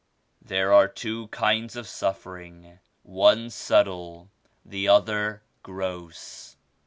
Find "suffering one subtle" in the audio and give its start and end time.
1.87-4.31